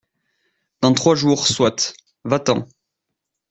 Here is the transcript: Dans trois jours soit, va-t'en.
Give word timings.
Dans 0.81 0.93
trois 0.93 1.13
jours 1.13 1.45
soit, 1.47 1.93
va-t'en. 2.23 2.67